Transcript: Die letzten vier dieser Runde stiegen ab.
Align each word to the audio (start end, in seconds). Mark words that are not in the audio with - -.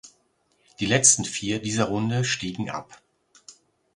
Die 0.79 0.87
letzten 0.87 1.25
vier 1.25 1.59
dieser 1.61 1.83
Runde 1.83 2.23
stiegen 2.25 2.71
ab. 2.71 2.99